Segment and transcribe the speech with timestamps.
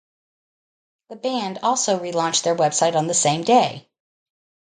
[1.09, 3.87] The band also relaunched their website on the same day.